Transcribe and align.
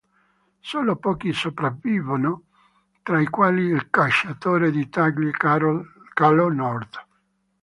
Solo 0.63 0.95
pochi 0.95 1.31
sopravvivono, 1.31 2.45
tra 3.03 3.21
i 3.21 3.27
quali 3.27 3.65
il 3.65 3.91
cacciatore 3.91 4.71
di 4.71 4.89
taglie 4.89 5.29
Calo 5.29 6.49
Nord. 6.51 6.89